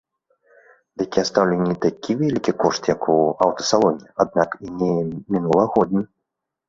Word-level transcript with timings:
Дык 1.01 1.11
я 1.21 1.23
стаўлю 1.29 1.57
не 1.67 1.75
такі 1.83 2.11
вялікі 2.21 2.51
кошт, 2.63 2.83
як 2.93 3.01
у 3.17 3.17
аўтасалоне, 3.49 4.05
аднак 4.25 4.49
і 4.69 4.75
не 4.83 4.91
мінулагодні. 5.33 6.03